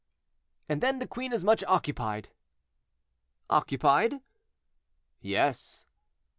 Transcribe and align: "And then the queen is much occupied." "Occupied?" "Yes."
"And 0.67 0.81
then 0.81 0.97
the 0.97 1.05
queen 1.05 1.31
is 1.31 1.43
much 1.43 1.63
occupied." 1.65 2.29
"Occupied?" 3.51 4.19
"Yes." 5.19 5.85